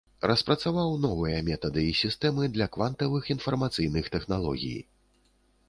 Распрацаваў 0.29 0.95
новыя 1.03 1.41
метады 1.49 1.83
і 1.91 1.91
сістэмы 2.01 2.49
для 2.55 2.67
квантавых 2.77 3.31
інфармацыйных 3.39 4.11
тэхналогій. 4.19 4.79